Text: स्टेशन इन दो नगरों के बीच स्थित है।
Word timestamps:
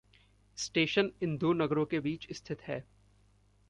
स्टेशन 0.57 1.11
इन 1.21 1.37
दो 1.37 1.53
नगरों 1.53 1.85
के 1.85 1.99
बीच 1.99 2.27
स्थित 2.31 2.61
है। 2.61 2.83